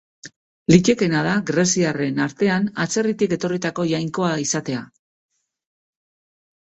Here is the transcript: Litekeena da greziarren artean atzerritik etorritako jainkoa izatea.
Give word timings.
Litekeena 0.75 1.19
da 1.27 1.33
greziarren 1.49 2.17
artean 2.25 2.65
atzerritik 2.85 3.37
etorritako 3.37 3.87
jainkoa 3.93 4.33
izatea. 4.49 4.85